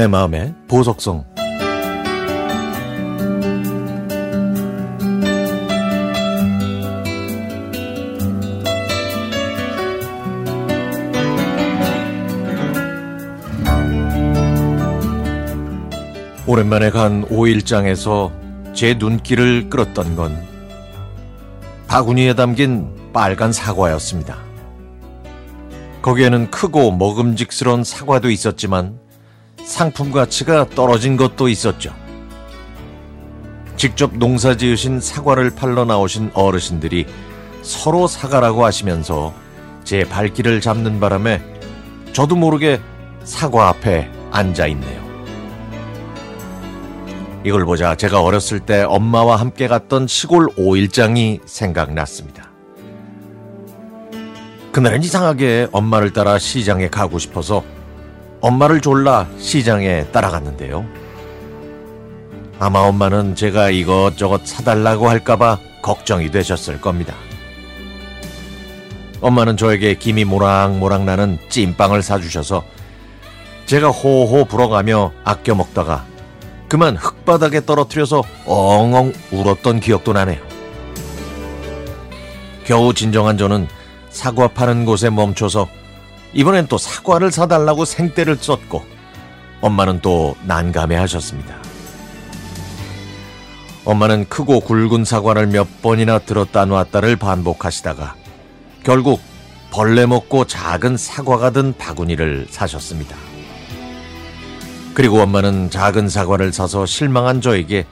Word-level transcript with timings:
내 0.00 0.06
마음의 0.06 0.54
보석성 0.66 1.26
오랜만에 16.46 16.88
간 16.88 17.26
오일장에서 17.28 18.32
제 18.72 18.94
눈길을 18.94 19.68
끌었던 19.68 20.16
건 20.16 20.34
바구니에 21.88 22.32
담긴 22.32 22.88
빨간 23.12 23.52
사과였습니다. 23.52 24.38
거기에는 26.00 26.50
크고 26.50 26.90
먹음직스러운 26.92 27.84
사과도 27.84 28.30
있었지만 28.30 28.98
상품 29.70 30.10
가치가 30.10 30.68
떨어진 30.68 31.16
것도 31.16 31.48
있었죠. 31.48 31.94
직접 33.76 34.10
농사 34.18 34.56
지으신 34.56 35.00
사과를 35.00 35.50
팔러 35.50 35.84
나오신 35.84 36.32
어르신들이 36.34 37.06
서로 37.62 38.08
사과라고 38.08 38.64
하시면서 38.64 39.32
제 39.84 40.02
발길을 40.02 40.60
잡는 40.60 40.98
바람에 40.98 41.40
저도 42.12 42.34
모르게 42.34 42.80
사과 43.22 43.68
앞에 43.68 44.10
앉아 44.32 44.66
있네요. 44.66 45.00
이걸 47.44 47.64
보자 47.64 47.94
제가 47.94 48.22
어렸을 48.22 48.58
때 48.58 48.82
엄마와 48.82 49.36
함께 49.36 49.68
갔던 49.68 50.08
시골 50.08 50.48
오일장이 50.56 51.40
생각났습니다. 51.46 52.50
그날은 54.72 55.04
이상하게 55.04 55.68
엄마를 55.70 56.12
따라 56.12 56.40
시장에 56.40 56.88
가고 56.88 57.20
싶어서 57.20 57.62
엄마를 58.40 58.80
졸라 58.80 59.28
시장에 59.38 60.04
따라갔는데요. 60.06 60.86
아마 62.58 62.80
엄마는 62.80 63.34
제가 63.34 63.70
이것저것 63.70 64.46
사달라고 64.46 65.08
할까봐 65.08 65.58
걱정이 65.82 66.30
되셨을 66.30 66.80
겁니다. 66.80 67.14
엄마는 69.20 69.56
저에게 69.56 69.94
김이 69.94 70.24
모락모락 70.24 71.04
나는 71.04 71.38
찐빵을 71.50 72.02
사주셔서 72.02 72.64
제가 73.66 73.88
호호 73.88 74.46
불어가며 74.46 75.12
아껴 75.24 75.54
먹다가 75.54 76.04
그만 76.68 76.96
흙바닥에 76.96 77.66
떨어뜨려서 77.66 78.22
엉엉 78.46 79.12
울었던 79.32 79.80
기억도 79.80 80.12
나네요. 80.12 80.40
겨우 82.64 82.94
진정한 82.94 83.36
저는 83.36 83.68
사과 84.10 84.48
파는 84.48 84.84
곳에 84.84 85.10
멈춰서 85.10 85.68
이번엔 86.32 86.66
또 86.68 86.78
사과를 86.78 87.32
사달라고 87.32 87.84
생떼를 87.84 88.36
썼고 88.36 88.84
엄마는 89.60 90.00
또 90.00 90.36
난감해 90.44 90.96
하셨습니다. 90.96 91.56
엄마는 93.84 94.28
크고 94.28 94.60
굵은 94.60 95.04
사과를 95.04 95.48
몇 95.48 95.82
번이나 95.82 96.18
들었다 96.18 96.64
놨다를 96.64 97.16
반복하시다가 97.16 98.14
결국 98.84 99.20
벌레 99.70 100.06
먹고 100.06 100.44
작은 100.44 100.96
사과가 100.96 101.50
든 101.50 101.74
바구니를 101.76 102.46
사셨습니다. 102.50 103.16
그리고 104.94 105.20
엄마는 105.20 105.70
작은 105.70 106.08
사과를 106.08 106.52
사서 106.52 106.86
실망한 106.86 107.40
저에게 107.40 107.86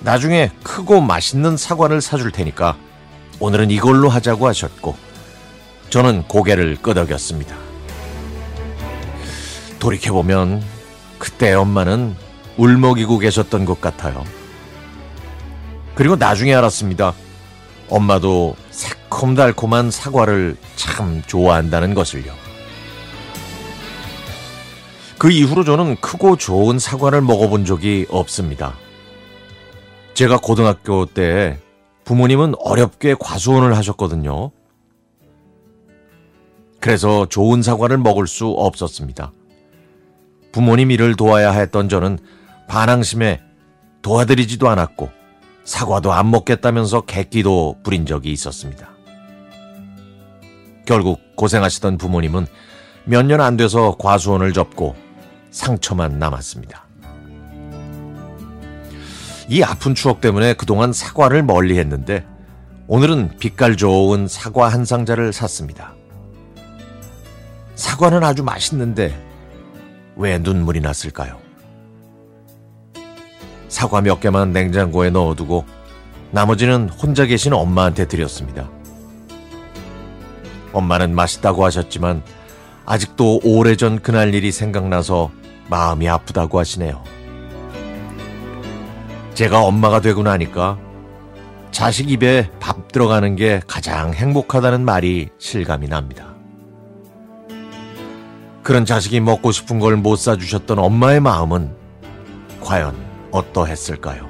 나중에 0.00 0.50
크고 0.62 1.00
맛있는 1.00 1.56
사과를 1.56 2.00
사줄 2.00 2.30
테니까 2.30 2.76
오늘은 3.40 3.70
이걸로 3.70 4.08
하자고 4.08 4.46
하셨고 4.46 4.96
저는 5.94 6.24
고개를 6.24 6.78
끄덕였습니다. 6.82 7.54
돌이켜보면 9.78 10.60
그때 11.20 11.52
엄마는 11.52 12.16
울먹이고 12.56 13.18
계셨던 13.20 13.64
것 13.64 13.80
같아요. 13.80 14.24
그리고 15.94 16.16
나중에 16.16 16.52
알았습니다. 16.52 17.14
엄마도 17.88 18.56
새콤달콤한 18.70 19.92
사과를 19.92 20.56
참 20.74 21.22
좋아한다는 21.28 21.94
것을요. 21.94 22.32
그 25.16 25.30
이후로 25.30 25.62
저는 25.62 25.94
크고 26.00 26.34
좋은 26.34 26.80
사과를 26.80 27.20
먹어본 27.20 27.66
적이 27.66 28.06
없습니다. 28.10 28.74
제가 30.14 30.38
고등학교 30.38 31.06
때 31.06 31.60
부모님은 32.04 32.56
어렵게 32.58 33.14
과수원을 33.20 33.76
하셨거든요. 33.76 34.50
그래서 36.84 37.24
좋은 37.24 37.62
사과를 37.62 37.96
먹을 37.96 38.26
수 38.26 38.48
없었습니다. 38.48 39.32
부모님 40.52 40.90
일을 40.90 41.14
도와야 41.16 41.50
했던 41.50 41.88
저는 41.88 42.18
반항심에 42.68 43.40
도와드리지도 44.02 44.68
않았고 44.68 45.08
사과도 45.64 46.12
안 46.12 46.30
먹겠다면서 46.30 47.00
객기도 47.06 47.78
부린 47.82 48.04
적이 48.04 48.32
있었습니다. 48.32 48.90
결국 50.84 51.20
고생하시던 51.36 51.96
부모님은 51.96 52.46
몇 53.06 53.24
년 53.24 53.40
안 53.40 53.56
돼서 53.56 53.96
과수원을 53.98 54.52
접고 54.52 54.94
상처만 55.52 56.18
남았습니다. 56.18 56.84
이 59.48 59.62
아픈 59.62 59.94
추억 59.94 60.20
때문에 60.20 60.52
그동안 60.52 60.92
사과를 60.92 61.44
멀리 61.44 61.78
했는데 61.78 62.26
오늘은 62.88 63.38
빛깔 63.38 63.78
좋은 63.78 64.28
사과 64.28 64.68
한 64.68 64.84
상자를 64.84 65.32
샀습니다. 65.32 65.94
사과는 67.74 68.22
아주 68.22 68.44
맛있는데 68.44 69.18
왜 70.16 70.38
눈물이 70.38 70.80
났을까요? 70.80 71.38
사과 73.68 74.00
몇 74.00 74.20
개만 74.20 74.52
냉장고에 74.52 75.10
넣어두고 75.10 75.64
나머지는 76.30 76.88
혼자 76.88 77.26
계신 77.26 77.52
엄마한테 77.52 78.06
드렸습니다. 78.06 78.68
엄마는 80.72 81.14
맛있다고 81.14 81.64
하셨지만 81.64 82.22
아직도 82.86 83.40
오래전 83.44 84.00
그날 84.00 84.34
일이 84.34 84.52
생각나서 84.52 85.30
마음이 85.68 86.08
아프다고 86.08 86.58
하시네요. 86.58 87.02
제가 89.34 89.62
엄마가 89.62 90.00
되고 90.00 90.22
나니까 90.22 90.78
자식 91.72 92.10
입에 92.10 92.50
밥 92.60 92.92
들어가는 92.92 93.34
게 93.34 93.60
가장 93.66 94.12
행복하다는 94.12 94.84
말이 94.84 95.28
실감이 95.38 95.88
납니다. 95.88 96.33
그런 98.64 98.86
자식이 98.86 99.20
먹고 99.20 99.52
싶은 99.52 99.78
걸 99.78 99.96
못 99.96 100.16
사주셨던 100.16 100.78
엄마의 100.78 101.20
마음은 101.20 101.70
과연 102.62 102.96
어떠했을까요? 103.30 104.28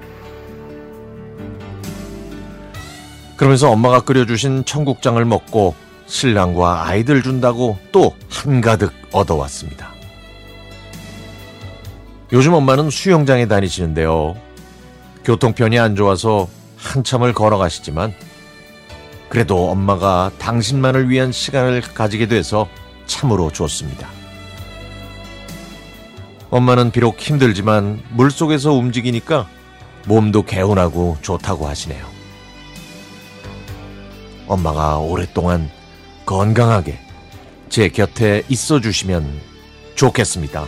그러면서 3.37 3.71
엄마가 3.71 4.00
끓여주신 4.00 4.65
청국장을 4.65 5.25
먹고 5.25 5.75
신랑과 6.06 6.87
아이들 6.87 7.22
준다고 7.22 7.78
또 7.93 8.15
한가득 8.28 8.93
얻어왔습니다. 9.12 9.93
요즘 12.33 12.55
엄마는 12.55 12.91
수영장에 12.91 13.47
다니시는데요. 13.47 14.37
교통편이 15.25 15.78
안 15.78 15.95
좋아서 15.97 16.49
한참을 16.77 17.33
걸어가시지만 17.33 18.12
그래도 19.28 19.71
엄마가 19.71 20.33
당신만을 20.39 21.09
위한 21.09 21.33
시간을 21.33 21.81
가지게 21.81 22.27
돼서 22.27 22.69
참으로 23.06 23.51
좋습니다. 23.51 24.14
엄마는 26.54 26.92
비록 26.92 27.19
힘들지만 27.19 28.00
물속에서 28.10 28.75
움직이니까 28.75 29.48
몸도 30.06 30.44
개운하고 30.44 31.16
좋다고 31.20 31.66
하시네요. 31.66 32.06
엄마가 34.47 34.98
오랫동안 34.98 35.68
건강하게 36.24 37.01
제 37.71 37.89
곁에 37.89 38.45
있어 38.48 38.80
주시면 38.80 39.41
좋겠습니다. 39.97 40.65